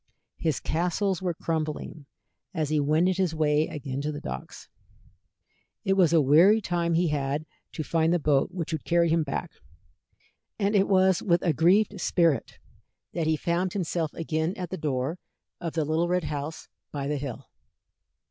[0.39, 2.07] His castles were crumbling
[2.55, 4.67] as he wended his way again to the docks.
[5.85, 9.21] It was a weary time he had to find the boat which would carry him
[9.21, 9.51] back,
[10.57, 12.57] and it was with a grieved spirit
[13.13, 15.19] that he found himself again at the door
[15.59, 17.45] of the little red house by the hill.